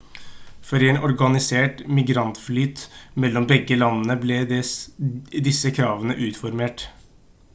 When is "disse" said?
5.49-5.75